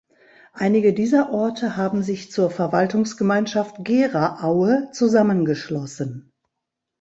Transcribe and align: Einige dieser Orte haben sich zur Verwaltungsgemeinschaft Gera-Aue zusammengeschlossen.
Einige 0.53 0.95
dieser 0.95 1.29
Orte 1.31 1.77
haben 1.77 2.01
sich 2.01 2.31
zur 2.31 2.49
Verwaltungsgemeinschaft 2.49 3.83
Gera-Aue 3.85 4.89
zusammengeschlossen. 4.93 6.33